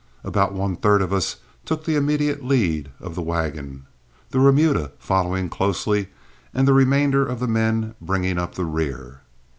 About 0.23 0.53
one 0.55 0.77
third 0.77 1.03
of 1.03 1.13
us 1.13 1.35
took 1.63 1.83
the 1.85 1.95
immediate 1.95 2.43
lead 2.43 2.89
of 2.99 3.13
the 3.13 3.21
wagon, 3.21 3.85
the 4.31 4.39
remuda 4.39 4.93
following 4.97 5.47
closely, 5.47 6.07
and 6.55 6.67
the 6.67 6.73
remainder 6.73 7.23
of 7.23 7.39
the 7.39 7.47
men 7.47 7.93
bringing 8.01 8.39
up 8.39 8.55
the 8.55 8.65
rear. 8.65 9.21